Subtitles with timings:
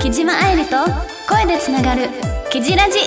[0.00, 0.76] 木島愛理と
[1.28, 2.08] 声でつながる
[2.50, 2.98] 「キジラジ」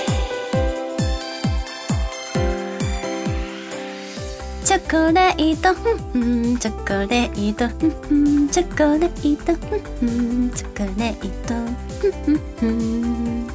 [4.64, 5.74] チョコレート。
[5.74, 6.18] ふんふ
[6.54, 7.68] んチョコレート。
[7.68, 9.54] ふんふんチョコレート。
[9.54, 11.54] ふんふんチョコレート。
[12.00, 13.48] ふんふんふん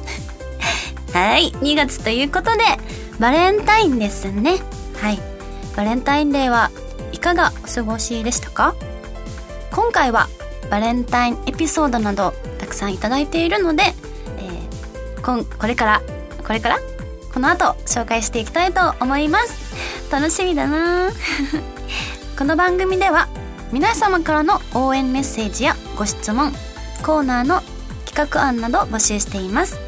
[1.12, 2.62] はい2月ということで
[3.18, 4.58] バレンタインですね
[4.96, 5.29] はい
[5.80, 6.70] バレンタインデーは
[7.10, 8.74] いかがお過ごしでしたか？
[9.72, 10.28] 今回は
[10.70, 13.84] バレンタインエピソードなどたくさんいただいているので、
[14.36, 16.02] えー、こんこれから
[16.46, 16.76] これから？
[17.32, 20.12] この後紹介していきたいと思います。
[20.12, 21.12] 楽しみだな。
[22.36, 23.28] この番組では
[23.72, 26.52] 皆様からの応援メッセージやご質問
[27.02, 27.62] コーナーの
[28.04, 29.78] 企画案など募集しています。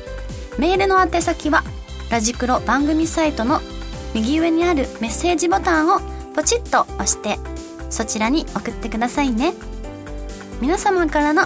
[0.56, 1.62] メールの宛先は
[2.09, 3.61] ラジクロ番組サイトの
[4.14, 6.00] 右上にあるメッセージボタンを
[6.34, 7.38] ポチッと押して
[7.90, 9.52] そちらに送ってくださいね。
[10.60, 11.44] 皆様からの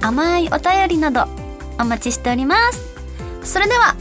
[0.00, 1.24] 甘いお便りなど
[1.80, 2.92] お待ちしております。
[3.42, 3.96] それでは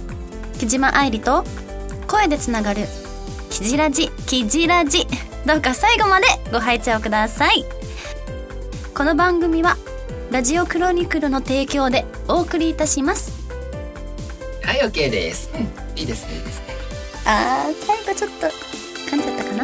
[0.59, 1.43] 木島愛理と
[2.07, 2.85] 声でつながる
[3.49, 5.07] キジラジキジラジ
[5.45, 7.65] どうか最後までご拝聴ください。
[8.93, 9.77] この番組は
[10.31, 13.33] ラジオクロニクルの提供でお送りいたします。
[14.63, 15.61] はい OK です、うん、
[15.99, 16.50] いいですねいいですね。
[17.25, 18.47] あー最後ちょっと
[19.09, 19.63] 噛んじゃったかな。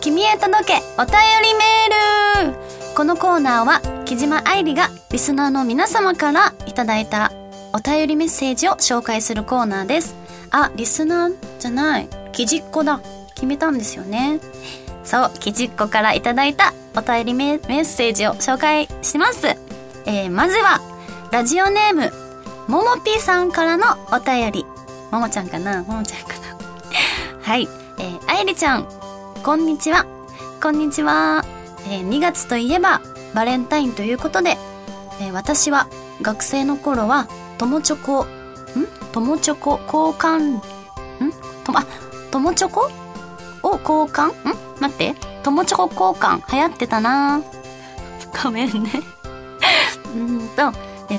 [0.00, 2.56] 君へ届けお便りメール。
[2.94, 7.32] このコーナーは木島愛理がリスナーの皆様からいただいた
[7.74, 10.14] お便りメッセージを紹介するコーナーです。
[10.50, 12.08] あリスナーじゃない。
[12.32, 13.00] キジっ子だ。
[13.34, 14.40] 決めたんですよね。
[15.06, 19.46] そうキジっ子からいただいたお便りメッセージを紹介します、
[20.04, 20.80] えー、まずは
[21.32, 22.26] ラジオネーム
[22.68, 24.66] ももぴーさんからのお便り。
[25.12, 25.84] ももちゃんかな？
[25.84, 26.56] ももちゃんかな？
[27.40, 27.68] はい、
[27.98, 28.88] えー、愛理ちゃん
[29.44, 30.04] こんにちは。
[30.60, 31.44] こんにちは。
[31.88, 33.00] えー、2月といえば
[33.34, 34.58] バレンタインということで、
[35.20, 35.86] えー、私は
[36.22, 37.28] 学生の頃は
[37.58, 38.26] 友チョコ、ん？
[39.12, 40.60] 友チョコ交換、ん？
[41.62, 41.84] と、あ、
[42.32, 42.90] 友チョコ
[43.62, 44.30] を交換？
[44.30, 44.65] ん？
[44.80, 45.14] 待って。
[45.46, 47.40] 友チョコ交換流行ってたな
[48.42, 48.90] ごめんね
[50.14, 50.72] うんと、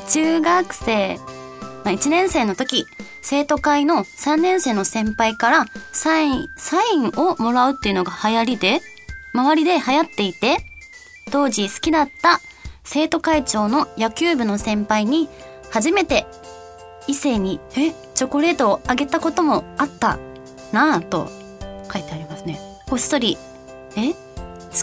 [0.10, 1.18] 中学生、
[1.86, 2.86] まあ、1年生の時、
[3.22, 8.82] 生徒会の3年生の先輩からサイン、サインをもらうっていうのが流行りで、
[9.34, 10.58] 周りで流行っていて、
[11.32, 12.42] 当時好きだった
[12.84, 15.30] 生徒会長の野球部の先輩に
[15.72, 16.26] 初めて
[17.08, 20.20] 異性に、え、チョコレートをあげたこともあった
[20.74, 21.30] なぁと
[21.92, 22.60] 書いてありますね。
[22.90, 23.38] こっそり、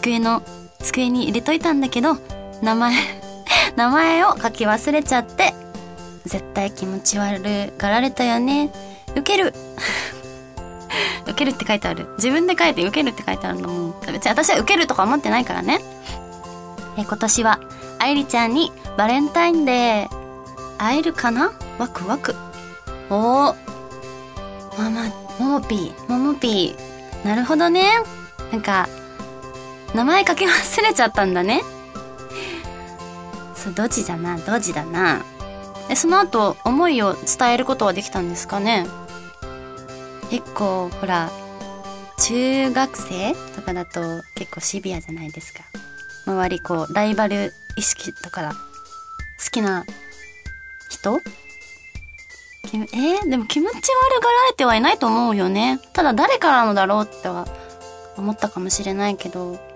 [0.04, 0.42] 机の、
[0.80, 2.18] 机に入れといたんだけど、
[2.60, 2.94] 名前
[3.74, 5.54] 名前を書き忘れちゃって、
[6.26, 8.70] 絶対気持ち悪がられたよね。
[9.12, 9.54] 受ける。
[11.24, 12.06] 受けるって書いてある。
[12.18, 15.80] 自分で書いて受けるって書いてあるのも、別に私は受けるとか思ってないからね。
[16.98, 17.60] え、今年は、
[17.98, 21.52] 愛理ちゃんにバレンタインデー、会えるかな？
[21.78, 22.36] ワクワク。
[23.08, 23.54] おー。
[24.76, 25.04] ママ、
[25.38, 27.26] ももぴー、ももぴー。
[27.26, 27.88] なるほどね。
[28.52, 28.86] なんか、
[29.94, 31.62] 名前書き忘れちゃったんだね。
[33.54, 35.24] そう、ドジだな、ドジだな。
[35.88, 38.86] え、その後、思いを伝えることはできたんですかね
[40.30, 41.30] 結構、ほら、
[42.18, 44.00] 中学生とかだと
[44.34, 45.60] 結構シビアじゃないですか。
[46.26, 48.52] 周りこう、ライバル意識とか、
[49.44, 49.84] 好きな
[50.90, 51.20] 人？
[52.72, 53.30] えー？
[53.30, 55.78] でも気持ち悪がられてはいないと思うよね。
[55.92, 57.46] ただ誰からのだろうっては
[58.16, 59.73] 思ったかもしれないけど。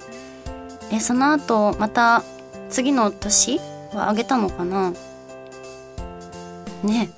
[0.91, 2.23] え、その後、また
[2.71, 3.61] 次の年
[3.93, 4.93] はあげたのかな？
[6.83, 7.11] ね。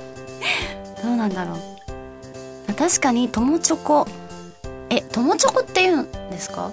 [1.02, 2.74] どうなんだろう。
[2.74, 4.06] 確かに友チョコ。
[4.90, 6.70] え友チョコって言うんですか？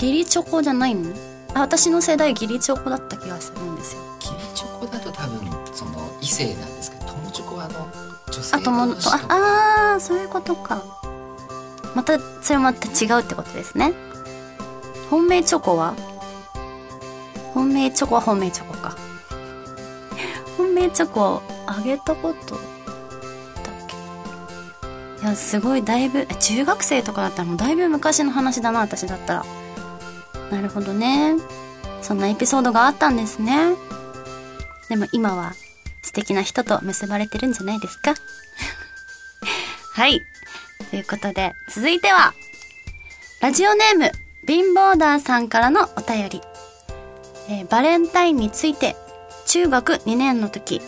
[0.00, 1.12] 義理チョコじゃないの？
[1.54, 4.00] あ私の世代義理チョコだった気がするんですよ。
[4.20, 5.40] 義理チョコだと多分
[5.74, 7.86] その異性なんですけど友チョコはあの
[8.32, 10.82] 女性同士とああーそういうことか。
[11.94, 13.94] またそれまた違うってことですね
[15.10, 15.94] 本命チョコは？
[17.54, 18.96] 本命チョコは本命チョコか。
[20.56, 22.62] 本命チョコあげたことだっ
[25.18, 25.22] け？
[25.22, 29.44] いやすごいだいぶ中学生とかだったらもうだいぶ昔の話だな私だったら。
[30.50, 31.34] なるほどね。
[32.02, 33.74] そんなエピソードがあったんですね。
[34.88, 35.54] でも今は
[36.02, 38.14] 素敵な人と結ばれてるんじゃないですか？
[39.94, 40.20] はい。
[40.90, 42.32] ということで続いては
[43.40, 44.12] ラジオネーム
[44.46, 46.40] 貧乏ダーさんからのお便り。
[47.48, 48.96] えーバレンタインについて
[49.46, 50.80] 中学2年の時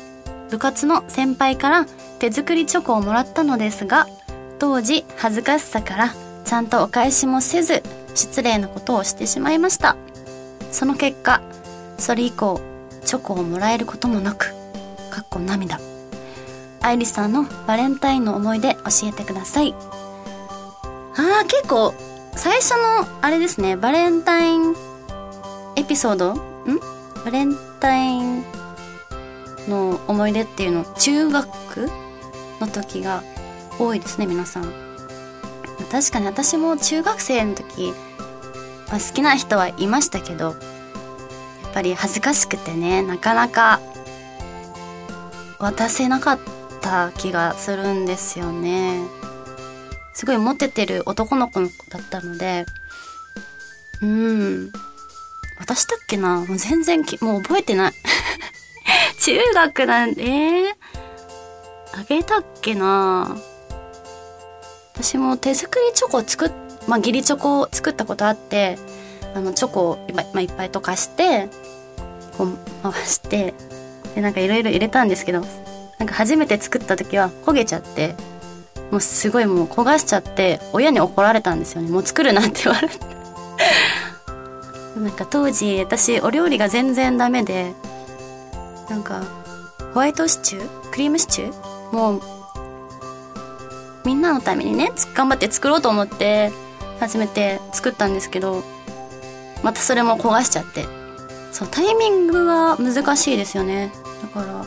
[0.50, 1.86] 部活の先輩から
[2.18, 4.06] 手作りチョコをもらったのですが
[4.58, 6.14] 当時恥ずかしさから
[6.44, 7.82] ちゃんとお返しもせず
[8.14, 9.96] 失礼なことをしてしまいました。
[10.72, 11.40] その結果
[11.98, 12.60] それ以降
[13.04, 14.54] チョコをもらえることもなく
[15.10, 15.80] かっこ涙。
[16.80, 19.74] 愛理さんのバレンタインの思い出教えてください。
[21.16, 21.94] あー結構
[22.38, 24.76] 最初のあれですねバレンタイン
[25.74, 26.34] エピソード？
[26.34, 26.38] ん？
[27.24, 28.44] バレンタイン
[29.68, 31.90] の思い出っていうの中学
[32.60, 33.24] の時が
[33.80, 34.72] 多いですね皆さん。
[35.90, 37.92] 確かに私も中学生の時、
[38.88, 40.54] まあ、好きな人はいましたけどやっ
[41.74, 43.80] ぱり恥ずかしくてねなかなか
[45.58, 46.38] 渡せなかっ
[46.80, 49.02] た気がするんですよね。
[50.14, 51.66] すごいモテてる男の子だ
[51.98, 52.66] ったので
[54.02, 54.72] うん。
[55.58, 56.44] 渡したっけな？
[56.46, 57.92] もう全然きもう覚えてない。
[59.20, 63.36] 中学なんでえー、あげたっけな？
[64.94, 66.50] 私も手作りチョコ作っ
[66.86, 68.78] まあ義理チョコを作ったことあって
[69.34, 71.48] あのチョコをいっぱい,、まあ、いっぱい溶かして
[72.36, 73.54] こう回して
[74.14, 75.44] でなんかいろいろ入れたんですけど
[75.98, 78.14] なんか初めて作った時は焦げちゃって
[78.90, 81.90] もうすごいもう焦がしちゃって親に怒られたんですよね。
[81.90, 82.98] もう作るなって言われて。
[84.98, 87.74] なんか当時私お料理が全然ダメで
[88.88, 89.22] なんか
[89.94, 90.90] ホワイトシチュー？
[90.90, 91.94] クリームシチュー？
[91.94, 92.22] もう
[94.04, 96.50] みんなのためにね頑張って作ろうと思って
[96.98, 98.64] 初めて作ったんですけど
[99.62, 100.86] またそれも焦がしちゃって。
[101.50, 103.90] そうタイミングが難しいですよね。
[104.22, 104.64] だから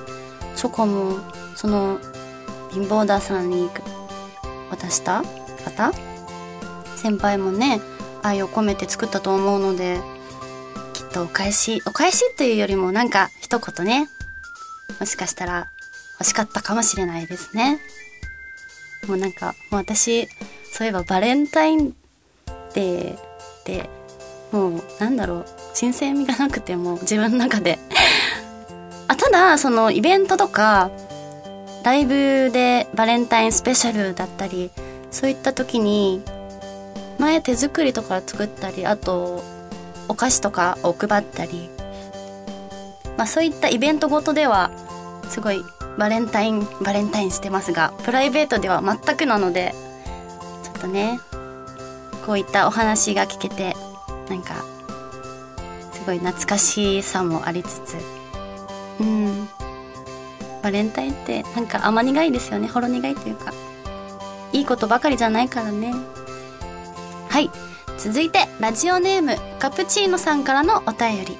[0.55, 1.19] チョコも
[1.55, 1.99] その
[2.71, 3.81] 貧乏ダーさんに行く
[4.71, 5.23] 渡した？
[5.63, 5.93] 方
[6.95, 7.81] 先輩もね
[8.23, 9.99] 愛を込めて作ったと思うので
[10.93, 14.07] きっとお返しお返しっていうよりもなんか一言ね
[14.99, 15.67] もしかしたら
[16.19, 17.79] 欲しかったかもしれないですね。
[19.07, 20.27] もうなんかもう私
[20.71, 21.95] そういえばバレンタイン
[22.73, 23.19] デーっ
[23.63, 23.89] て
[24.51, 27.79] もうなんだろう新鮮味がなくても自分の中で。
[29.07, 30.89] あただそのイベントとか
[31.83, 34.69] ライブでバレンタインスペシャルだったり
[35.09, 36.21] そういった時に
[37.17, 39.43] 前手作りとか作ったりあと
[40.07, 41.69] お菓子とかを配ったり、
[43.17, 44.71] まあ、そういったイベントごとでは
[45.29, 45.63] すごい
[45.97, 49.73] バレンタインバレンタインしてますがプライベートでは全くなので
[50.63, 51.19] ちょっとね
[52.25, 53.75] こういったお話が聞けて
[54.29, 54.65] なんか
[55.91, 57.95] すごい懐かしさもありつつ
[58.99, 59.30] うん。
[60.61, 62.67] バレンタインってなんか甘苦いですよね。
[62.67, 63.53] ほろ苦いというか。
[64.53, 65.93] いいことばかりじゃないからね。
[67.29, 67.49] はい。
[67.97, 71.37] 続いてラジオネームカプチーノさんからのお便り。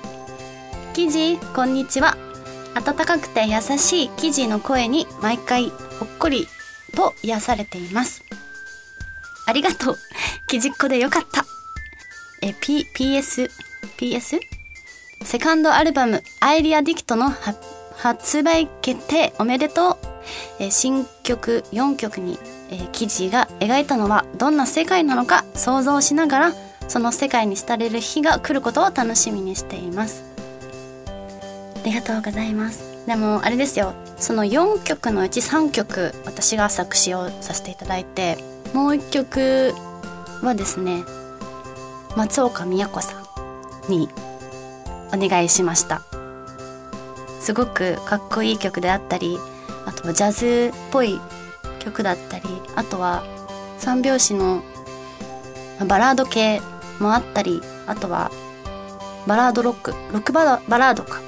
[0.94, 2.18] 記事こんにちは。
[2.76, 6.48] 温かくて優しい記事の声に毎回ほっこり
[6.96, 8.24] と癒されています。
[9.46, 9.98] ありがとう。
[10.48, 11.46] 記事っ子でよかった。
[12.42, 13.50] え P PS
[13.98, 14.40] PS
[15.24, 17.60] セカンドアルバム「アイリアディクト」の発
[18.02, 19.98] 発売決定おめでとう、
[20.58, 22.40] えー新曲4曲に、
[22.72, 26.54] えー記事が描いたのはどんな世界なのか想像しながら
[26.88, 30.24] その世界に浸れる日が来ることを楽しみにしています。
[31.76, 33.06] ありがとうございます。
[33.06, 33.94] でもあれですよ。
[34.18, 38.38] その4曲のうち3曲私が作詞をさせていただいて
[38.74, 39.74] もう1曲
[40.44, 41.04] はですね
[42.16, 43.16] 松岡宮子さ
[43.88, 44.10] んに
[45.14, 46.11] お願いしました。
[47.42, 49.38] すごくかっこいい曲であったり
[49.86, 51.20] あとはジャズっぽい
[51.80, 52.46] 曲だったり
[52.76, 53.24] あとは
[53.78, 54.64] 三拍子の
[55.88, 56.62] バラード系
[57.00, 58.32] もあったりあとは
[59.28, 61.22] バラードロックロックバラバラードか。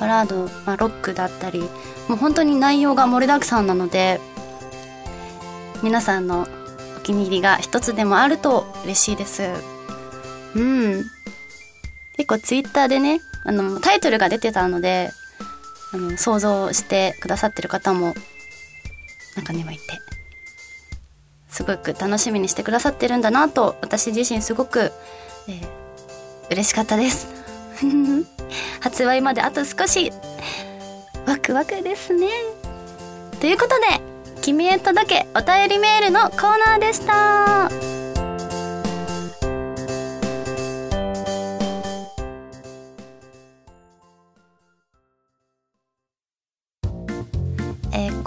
[0.00, 1.60] バラード、まあ、ロックだったり
[2.08, 4.20] もう本当に内容が盛りだくさんなので
[5.82, 6.48] 皆さんの
[6.96, 9.42] お気に入りが一つでもあると嬉しいです。
[10.54, 11.04] うん。
[12.16, 15.10] 結構ツイッターでねあのタイトルが出てたので
[15.94, 18.14] あの想像してくださってる方も
[19.36, 19.82] 中にはいて
[21.48, 24.92] すごく楽しみにしてくださってるんだなと私自身すごく、
[25.48, 25.84] えー
[26.50, 27.28] 嬉しかったです。
[28.80, 30.12] 発売まであと少し
[31.26, 32.28] ワクワクですね。
[33.40, 34.00] ということで
[34.42, 37.93] 「君へ届けお便りメール」のコーナーでした。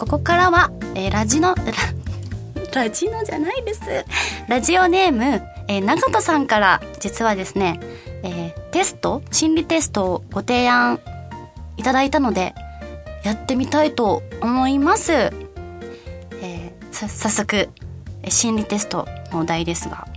[0.10, 1.64] ここからは、えーラジノラ
[2.84, 3.82] ラジノじゃないです。
[4.48, 7.80] ラジオネーム、えー、長門さんから実はですね、
[8.24, 11.00] えーテスト心理テストをご提案
[11.78, 12.54] いただいたので
[13.24, 17.70] やってみたいと思います、えー、さ早速
[18.30, 20.08] 心理テストのお題ですが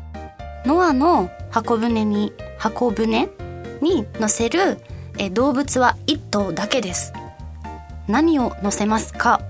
[0.67, 3.29] ノアの箱舟に箱舟
[3.81, 4.79] に乗せる
[5.19, 7.13] え動物は1頭だけです。
[8.09, 9.41] 何を乗せますか？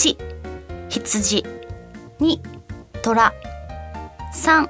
[0.00, 0.16] 1
[0.88, 1.44] 羊。
[2.20, 2.40] 2
[3.02, 3.34] 虎。
[4.32, 4.68] 3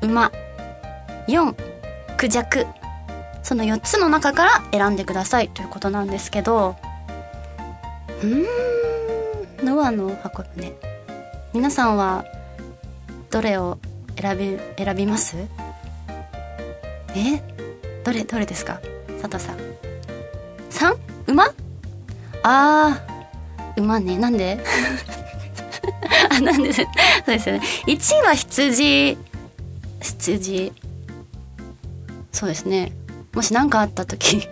[0.00, 0.32] 馬。
[1.28, 1.54] 4
[2.16, 2.66] クジャク。
[3.42, 6.76] その4つの中から選んでくださいということなんですけど。
[8.22, 9.66] うん。
[9.66, 10.72] ノアの箱舟
[11.52, 12.24] 皆さんは
[13.30, 13.78] どれを
[14.16, 15.36] 選び選びます？
[17.14, 17.42] え？
[18.02, 18.80] どれどれですか？
[19.20, 19.58] 佐藤さん。
[20.70, 20.96] 3?
[21.26, 21.52] 馬？
[22.42, 23.02] あ
[23.76, 24.16] 馬ね。
[24.18, 24.58] なんで？
[26.30, 26.72] あなんで？
[26.72, 26.86] そう
[27.26, 27.62] ですよね。
[27.86, 29.18] 1位は羊。
[30.00, 30.72] 羊。
[32.32, 32.92] そうですね。
[33.32, 34.48] もし何かあった時。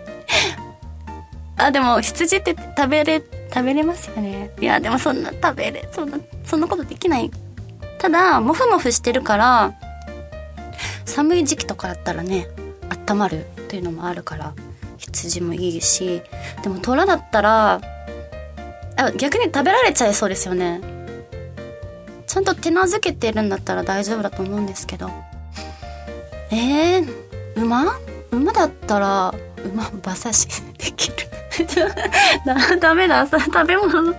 [1.57, 3.21] あでも羊って食べれ
[3.53, 4.51] 食べれますよね。
[4.59, 7.31] いやでもそんな食べれそんなそんなことできない。
[7.99, 9.73] ただモフモフしてるから
[11.05, 12.47] 寒い時期とかだったらね
[13.07, 14.53] 温まるっていうのもあるから
[14.97, 16.21] 羊もいいし
[16.63, 17.79] でも虎だったら
[18.97, 20.81] あ逆に食べられちゃいそうですよね。
[22.27, 25.09] ちゃんと手なずけてるんだったら大丈夫だと思うんですけど。
[26.51, 27.13] えー、
[27.55, 27.85] 馬？
[28.31, 29.33] 馬だったら
[29.63, 30.47] 馬馬刺し
[30.77, 31.15] できる。
[32.45, 33.27] だダメだ。
[33.27, 34.13] 食べ物。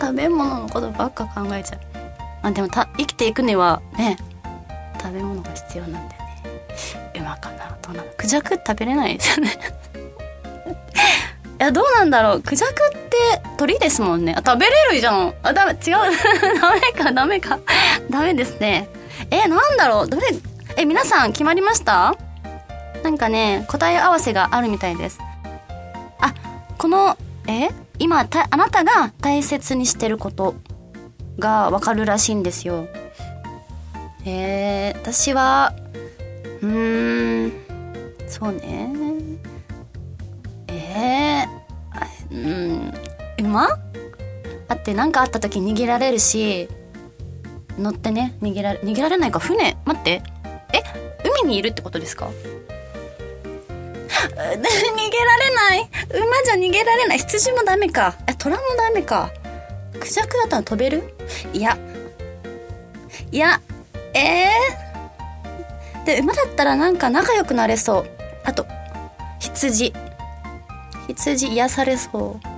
[0.00, 1.80] 食べ物のことばっか考えちゃう。
[2.42, 4.16] あでもた生きていくにはね
[4.98, 6.18] 食べ物が必要なんでね。
[7.16, 7.76] 馬かな？
[7.82, 8.08] どうなの？
[8.16, 9.52] クジャク食べれないですよね。
[11.64, 12.40] やどうなんだろう。
[12.42, 13.16] クジャクって
[13.58, 14.34] 鳥ですもんね。
[14.36, 15.34] あ食べれるじゃん。
[15.42, 15.94] あダメ違う。
[16.60, 17.58] ダメかダメか。
[18.10, 18.88] ダメですね。
[19.30, 20.08] えなんだろう。
[20.08, 20.26] どれ
[20.76, 22.14] え皆さん決まりました？
[23.02, 25.18] なんかね答え合わせがあるみたいです。
[26.20, 26.34] あ
[26.78, 30.54] このえ今たあなたが大切にしてること
[31.38, 32.86] がわかるらしいんですよ。
[34.24, 35.72] えー、私は
[36.62, 37.52] うーん
[38.28, 38.90] そうね。
[40.90, 42.34] えー、
[43.40, 43.68] うん馬？
[44.68, 46.68] だって何かあった時逃げられるし
[47.78, 49.76] 乗ってね逃げられ逃げられないか船？
[49.84, 50.22] 待って。
[50.72, 50.82] え？
[51.42, 52.28] 海にいるってことですか？
[54.20, 55.88] 逃げられない。
[56.10, 57.18] 馬じゃ逃げられない。
[57.18, 58.16] 羊もダメか。
[58.26, 59.30] え虎もダメか。
[59.98, 61.14] クジャクだったら飛べる？
[61.52, 61.76] いや。
[63.32, 63.60] いや
[64.14, 68.10] えー、で馬だったらなんか仲良くなれそう。
[68.44, 68.66] あと
[69.38, 69.92] 羊。
[71.14, 72.48] 羊癒されそう、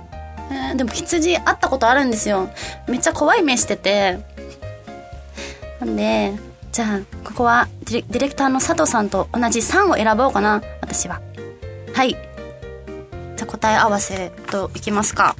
[0.53, 2.49] えー、でも羊会ったことあるんですよ。
[2.87, 4.19] めっちゃ怖い目してて。
[5.79, 6.33] なんで
[6.71, 10.61] じゃあここはディレクターの佐藤さんと同じ3を選ぼうかな。
[10.81, 11.21] 私は。
[11.93, 12.11] はい。
[12.11, 15.35] じゃあ答え合わせといきますか。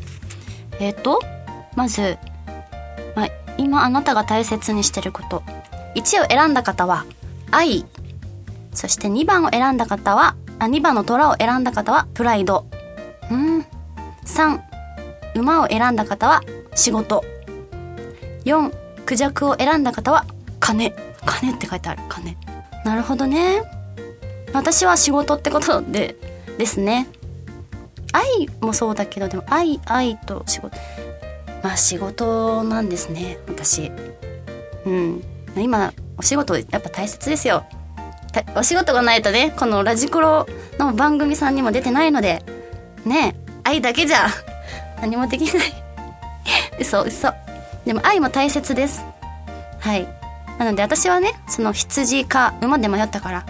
[0.79, 1.21] えっ、ー、と
[1.75, 2.17] まず、
[3.15, 5.43] まあ、今あなたが大切にしてること。
[5.95, 7.05] 1を選んだ方は
[7.51, 7.85] 愛。
[8.73, 12.65] そして2番を選んだ方はあ2番の虎を選んだ方はプライド。
[13.33, 13.65] うん。
[14.25, 14.61] 3
[15.35, 16.41] 馬を選んだ方は
[16.75, 17.23] 仕事。
[18.45, 18.71] 4
[19.05, 20.25] クジャクを選んだ方は
[20.59, 20.93] 金。
[21.25, 22.03] 金って書いてある。
[22.07, 22.37] 金。
[22.85, 23.63] なるほどね。
[24.53, 26.15] 私は仕事ってことで
[26.57, 27.07] ですね。
[28.13, 30.77] 愛もそうだけどでも愛愛と仕事。
[31.63, 33.91] まあ仕事なんですね私。
[34.85, 35.23] うん。
[35.57, 37.65] 今お仕事やっぱ大切ですよ。
[38.55, 40.47] お仕事がないとねこのラジクロ
[40.79, 42.43] の番組さんにも出てないので
[43.05, 44.27] ね愛だけじゃ
[45.01, 45.73] 何もできない。
[46.79, 47.33] 嘘嘘。
[47.85, 49.05] でも愛も大切です。
[49.79, 50.07] はい。
[50.57, 53.45] なので私はねその羊か馬で迷ったから。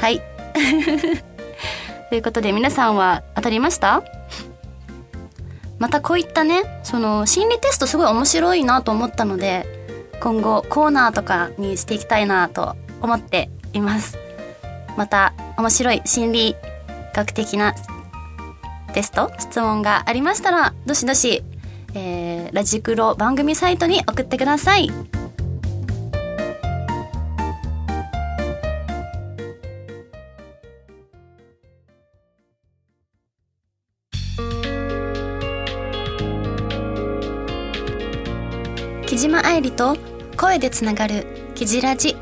[0.00, 0.20] はい。
[2.10, 4.02] ということで皆さんは当たりました？
[5.78, 9.66] またこういったねその心理テストすごい面白いなと思ったので
[10.20, 14.18] 今後コーナーとかにしていきたいなと思っています。
[14.96, 16.56] また面白い心理
[17.12, 17.74] 学的な
[18.94, 21.42] テスト質問がありましたらどしどし、
[21.94, 24.88] えー、ラジクロ番組サイトに送ってください。
[39.06, 39.96] 木島愛理と
[40.36, 42.16] 声でつながるキジラジ。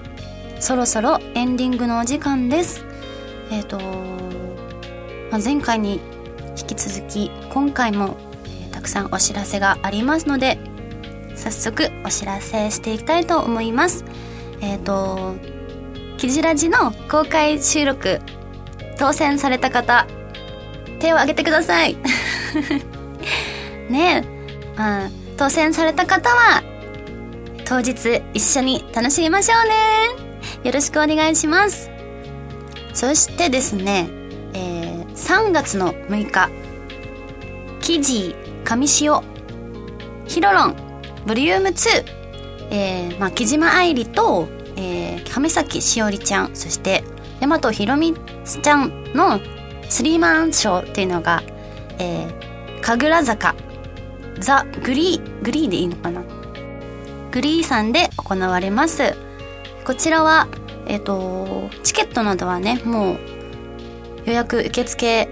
[0.58, 2.82] そろそろエンディングのお時間です。
[3.50, 3.78] えっ、ー、と、
[5.30, 6.00] まあ、前回に
[6.56, 10.58] 引き続き今回も、えー、たくさんお知らせがありますので
[11.36, 14.04] 早速お知らせしていきたいと思います。
[14.60, 15.34] えっ、ー、と
[16.18, 18.20] キジラジの公開収録
[18.98, 20.06] 当選された方
[21.00, 21.96] 手を挙げてください。
[23.90, 26.62] ねえ、まあ、当選された方は
[27.64, 30.32] 当日一緒に楽しみましょうね。
[30.62, 31.90] よろしくお願いします。
[32.94, 34.08] そしてですね、
[35.22, 36.50] 3月の6日。
[37.80, 39.20] 記事上塩
[40.26, 40.76] ヒロロン
[41.26, 42.04] ボリューム2、
[42.70, 46.56] えー、まあ、木島愛理と、えー、亀崎しおりちゃん。
[46.56, 47.04] そして
[47.40, 48.14] 大和ひろみ
[48.44, 49.40] ちゃんの
[49.88, 51.42] スリーマンショーっていうのが、
[51.98, 53.54] えー、神楽坂。
[54.40, 56.22] ザ・グリーグリーでいいのかな。
[57.30, 59.14] グリーさんで行われます。
[59.84, 60.48] こちらは
[60.86, 63.41] えっ、ー、とチケットなどはねもう
[64.26, 65.28] 予約受付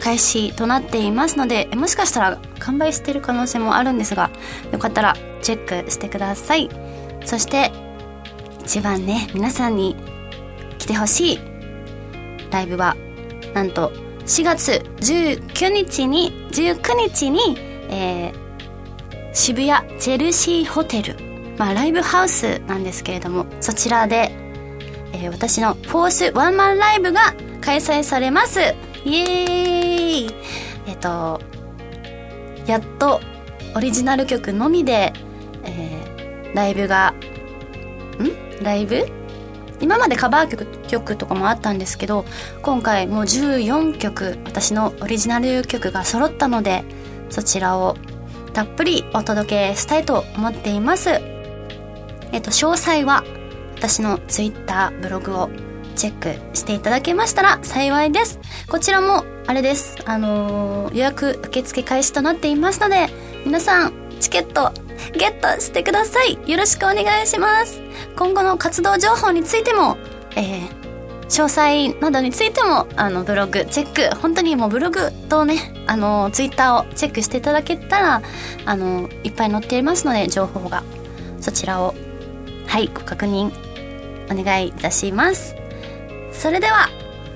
[0.00, 4.30] 開始となっていますのでもしかしたら完売してる可能性もあるんですが
[4.72, 6.68] よかったらチェックしてください。
[7.24, 7.72] そして
[8.60, 9.96] 一番ね皆さんに
[10.78, 11.38] 来てほしい
[12.50, 12.96] ライブは
[13.54, 13.90] なんと
[14.26, 17.56] 4月19日に19日に、
[17.90, 21.16] えー、渋谷チェルシーホテル、
[21.58, 24.30] まあ、ライブハウスなんですけれどもそちらで、
[25.12, 28.60] えー、私のフォースワンマンライブが開催されます。
[29.04, 30.34] イエーイ。
[30.86, 31.40] えっ、と
[32.66, 33.20] やっと
[33.74, 35.12] オリジナル曲のみで、
[35.64, 37.14] えー、ライブが
[38.20, 38.62] ん？
[38.62, 39.06] ライブ？
[39.80, 42.24] 今までカバー曲曲とかもあったんですけど
[42.62, 46.84] 今回もう14曲私のオリジナル曲が揃ったので
[47.28, 47.96] そちらを
[48.52, 51.10] たっぷりお届けしたいと思っています。
[51.10, 53.24] えっと詳細は
[53.76, 55.50] 私の Twitter ブログを
[55.94, 58.38] チェックしていただけましたら幸いです。
[58.68, 59.96] こちらもあれです。
[60.06, 63.08] あのー、予約受付開始となっていますので
[63.44, 64.72] 皆さんチケット
[65.12, 66.38] ゲットしてください。
[66.50, 67.80] よろしくお願いします。
[68.16, 69.96] 今後の活動情報についても、
[70.36, 70.84] えー、
[71.26, 78.22] 詳細などについてもあのブログチェック本当にもうブログとねあのツイッターをチェックしていただけたら
[78.64, 80.82] あのいっぱい載っていますので情報が
[81.40, 81.94] そちらを
[82.66, 83.52] はいご確認
[84.30, 85.63] お願いいたします。
[86.38, 86.88] それでは、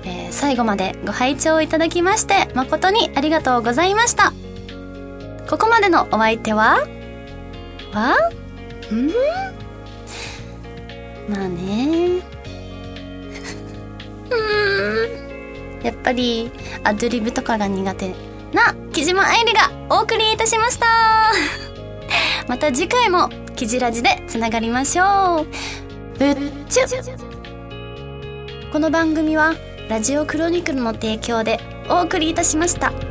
[0.03, 4.33] えー、最後までご拝聴いただきまして誠にありがとうございました。
[5.49, 6.87] ここまでのお相手は
[7.91, 8.15] は
[8.93, 9.09] ん？
[11.27, 12.21] まあね。
[14.29, 14.35] う
[15.81, 15.83] ん。
[15.83, 16.51] やっぱり
[16.83, 18.09] アドリブとかが苦手
[18.53, 20.85] な木島愛理がお送りいたしました。
[22.47, 26.19] また次回もキジラジでつながりましょう。
[26.19, 26.35] ぶっ
[26.67, 27.28] ちゅ。
[28.71, 29.55] この番組は
[29.89, 33.08] ラジオクロニクルの提供でお送りいたしました。